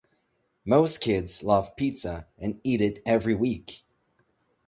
[0.65, 3.83] Most kids love pizza and eat it every week.